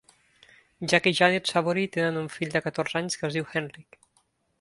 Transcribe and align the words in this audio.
Jack 0.93 1.09
i 1.09 1.11
Janet 1.19 1.51
Savory 1.51 1.83
tenen 1.97 2.17
un 2.21 2.29
fill 2.37 2.55
de 2.55 2.61
catorze 2.69 2.99
anys 3.01 3.21
que 3.21 3.29
es 3.29 3.37
diu 3.37 3.47
Heinrich. 3.53 4.01